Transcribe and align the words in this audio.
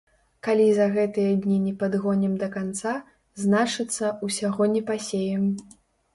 Калі 0.45 0.63
за 0.77 0.85
гэтыя 0.95 1.33
дні 1.43 1.57
не 1.65 1.73
падгонім 1.83 2.33
да 2.45 2.49
канца, 2.57 2.95
значыцца, 3.43 4.11
усяго 4.31 4.63
не 4.75 4.83
пасеем. 4.91 5.47